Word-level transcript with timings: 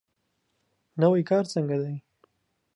نوی 1.01 1.23
کار 1.29 1.43
څنګه 1.53 1.77
دی؟ 1.81 1.95